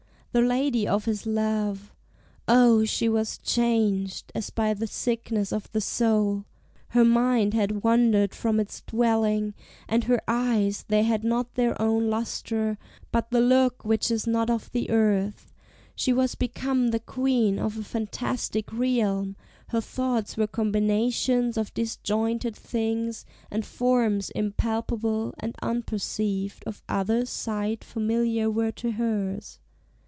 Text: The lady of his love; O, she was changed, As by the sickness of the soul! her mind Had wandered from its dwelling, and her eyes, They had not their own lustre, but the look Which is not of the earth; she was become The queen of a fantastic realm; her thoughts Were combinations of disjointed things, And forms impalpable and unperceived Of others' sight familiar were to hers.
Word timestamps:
The 0.33 0.41
lady 0.41 0.87
of 0.87 1.03
his 1.03 1.25
love; 1.25 1.91
O, 2.47 2.85
she 2.85 3.09
was 3.09 3.37
changed, 3.37 4.31
As 4.33 4.49
by 4.49 4.73
the 4.73 4.87
sickness 4.87 5.51
of 5.51 5.69
the 5.73 5.81
soul! 5.81 6.45
her 6.91 7.03
mind 7.03 7.53
Had 7.53 7.83
wandered 7.83 8.33
from 8.33 8.57
its 8.57 8.79
dwelling, 8.79 9.53
and 9.89 10.05
her 10.05 10.21
eyes, 10.29 10.85
They 10.87 11.03
had 11.03 11.25
not 11.25 11.55
their 11.55 11.79
own 11.81 12.09
lustre, 12.09 12.77
but 13.11 13.29
the 13.31 13.41
look 13.41 13.83
Which 13.83 14.09
is 14.09 14.25
not 14.25 14.49
of 14.49 14.71
the 14.71 14.89
earth; 14.89 15.51
she 15.95 16.13
was 16.13 16.35
become 16.35 16.91
The 16.91 17.01
queen 17.01 17.59
of 17.59 17.77
a 17.77 17.83
fantastic 17.83 18.71
realm; 18.71 19.35
her 19.67 19.81
thoughts 19.81 20.37
Were 20.37 20.47
combinations 20.47 21.57
of 21.57 21.73
disjointed 21.73 22.55
things, 22.55 23.25
And 23.51 23.65
forms 23.65 24.29
impalpable 24.29 25.35
and 25.41 25.57
unperceived 25.61 26.63
Of 26.65 26.83
others' 26.87 27.29
sight 27.29 27.83
familiar 27.83 28.49
were 28.49 28.71
to 28.71 28.91
hers. 28.93 29.59